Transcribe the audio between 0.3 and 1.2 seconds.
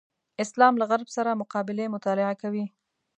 اسلام له غرب